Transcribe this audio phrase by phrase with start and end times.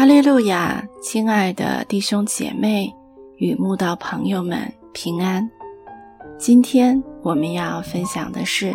[0.00, 2.90] 哈利路亚，亲爱的弟兄姐妹
[3.36, 4.58] 与慕道朋友们
[4.94, 5.46] 平安。
[6.38, 8.72] 今天我们要分享的是《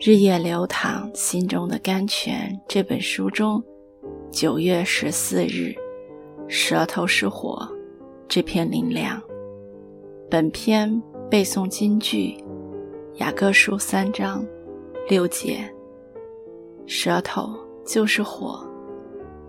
[0.00, 3.62] 日夜流淌心中的甘泉》这本书中
[4.30, 5.74] 九月十四日
[6.48, 7.70] “舌头是火”
[8.26, 9.20] 这篇灵粮。
[10.30, 10.90] 本篇
[11.30, 12.34] 背诵金句：
[13.16, 14.42] 雅各书三章
[15.06, 15.70] 六节，
[16.86, 18.66] 舌头就是火。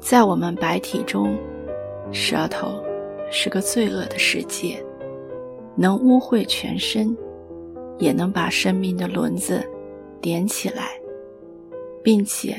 [0.01, 1.37] 在我们白体中，
[2.11, 2.83] 舌头
[3.31, 4.83] 是个罪恶的世界，
[5.75, 7.15] 能污秽全身，
[7.99, 9.63] 也能把生命的轮子
[10.19, 10.99] 点起来，
[12.03, 12.57] 并且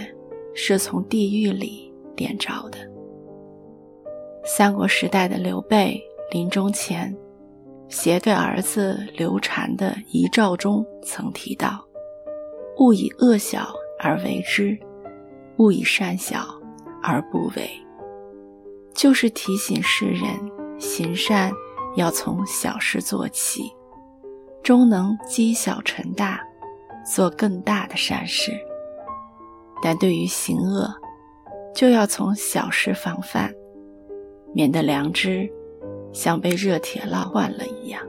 [0.54, 2.78] 是从地狱里点着的。
[4.44, 7.14] 三国时代的刘备临终前
[7.88, 11.84] 写给儿子刘禅的遗诏中曾提到
[12.78, 13.66] ：“勿以恶小
[13.98, 14.78] 而为之，
[15.58, 16.46] 勿以善小。”
[17.02, 17.68] 而不为，
[18.94, 20.28] 就是提醒世人
[20.78, 21.52] 行善
[21.96, 23.72] 要从小事做起，
[24.62, 26.40] 终能积小成大，
[27.04, 28.52] 做更大的善事。
[29.82, 30.88] 但对于行恶，
[31.74, 33.52] 就要从小事防范，
[34.54, 35.50] 免得良知
[36.12, 38.00] 像被热铁烙换了一样。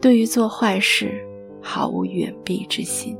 [0.00, 1.26] 对于做坏事，
[1.60, 3.18] 毫无远避之心。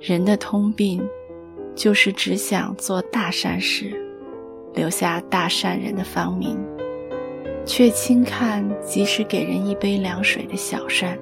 [0.00, 1.06] 人的通病。
[1.74, 3.92] 就是只想做大善事，
[4.74, 6.58] 留下大善人的芳名，
[7.66, 11.18] 却轻看即使给人一杯凉水的小善。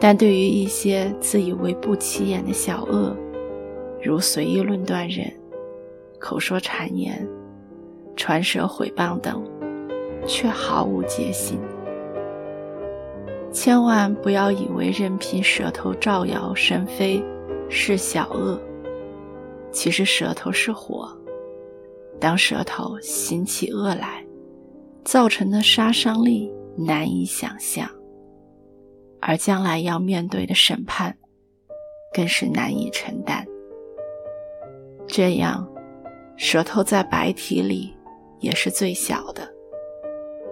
[0.00, 3.16] 但对于一些自以为不起眼的小恶，
[4.00, 5.28] 如随意论断人、
[6.20, 7.26] 口说谗言、
[8.14, 9.44] 传舌毁谤等，
[10.24, 11.58] 却毫无戒心。
[13.50, 17.20] 千万不要以为任凭舌头造谣神非
[17.68, 18.60] 是小恶。
[19.70, 21.16] 其实舌头是火，
[22.18, 24.24] 当舌头行起恶来，
[25.04, 27.88] 造成的杀伤力难以想象，
[29.20, 31.16] 而将来要面对的审判，
[32.12, 33.46] 更是难以承担。
[35.06, 35.66] 这样，
[36.36, 37.94] 舌头在白体里
[38.40, 39.48] 也是最小的，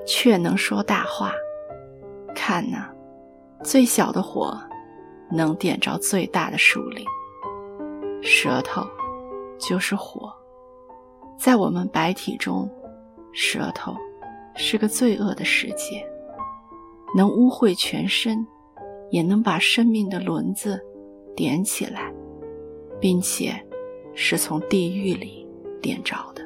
[0.06, 1.32] 却能说大话。
[2.34, 2.88] 看呐，
[3.64, 4.56] 最小的火，
[5.30, 7.04] 能点着最大的树林。
[8.22, 8.86] 舌头。
[9.58, 10.32] 就是火，
[11.38, 12.70] 在我们白体中，
[13.32, 13.94] 舌头
[14.54, 16.06] 是个罪恶的世界，
[17.14, 18.46] 能污秽全身，
[19.10, 20.80] 也能把生命的轮子
[21.34, 22.12] 点起来，
[23.00, 23.54] 并且
[24.14, 25.46] 是从地狱里
[25.80, 26.42] 点着的。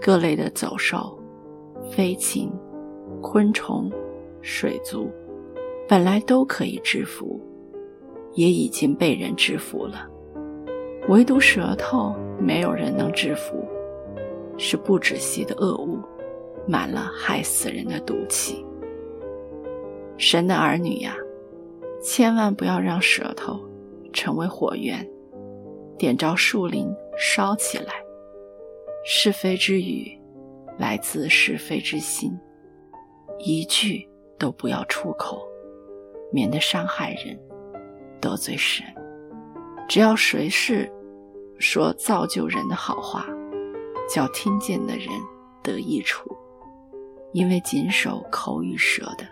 [0.00, 1.16] 各类的走兽、
[1.90, 2.50] 飞禽、
[3.20, 3.90] 昆虫、
[4.40, 5.08] 水族，
[5.88, 7.40] 本来都可以制服，
[8.34, 10.08] 也已经被人制服了。
[11.12, 13.68] 唯独舌头，没有人能制服，
[14.56, 16.00] 是不止息的恶物，
[16.66, 18.64] 满了害死人的毒气。
[20.16, 21.14] 神的儿女呀，
[22.02, 23.60] 千万不要让舌头
[24.10, 25.06] 成为火源，
[25.98, 27.92] 点着树林烧起来。
[29.04, 30.18] 是非之语，
[30.78, 32.32] 来自是非之心，
[33.38, 34.08] 一句
[34.38, 35.46] 都不要出口，
[36.32, 37.38] 免得伤害人，
[38.18, 38.82] 得罪神。
[39.86, 40.90] 只要谁是
[41.58, 43.26] 说造就人的好话，
[44.08, 45.08] 叫听见的人
[45.62, 46.28] 得益处，
[47.32, 49.26] 因为谨守口与舌的，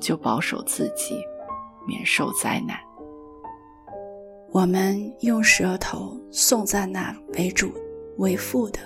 [0.00, 1.18] 就保守自己
[1.86, 2.78] 免受灾难。
[4.52, 7.72] 我们用舌头颂赞那为主
[8.18, 8.78] 为父的，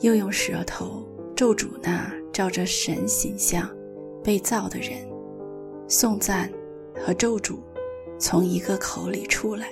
[0.00, 1.02] 又用舌头
[1.34, 3.66] 咒诅那照着神形象
[4.22, 5.10] 被造的人。
[5.88, 6.50] 颂赞
[6.94, 7.58] 和咒诅
[8.18, 9.68] 从一个口里出来。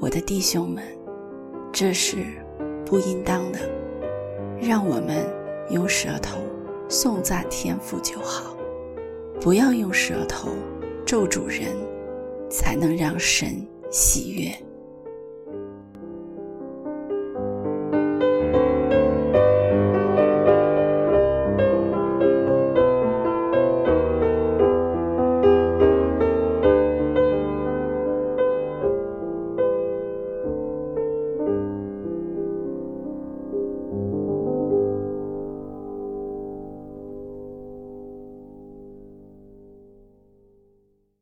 [0.00, 0.82] 我的弟兄们，
[1.70, 2.24] 这是
[2.86, 3.58] 不应当的。
[4.58, 5.26] 让我们
[5.68, 6.38] 用舌头
[6.88, 8.56] 颂赞天赋就好，
[9.42, 10.48] 不要用舌头
[11.04, 11.76] 咒主人，
[12.48, 14.50] 才能让神喜悦。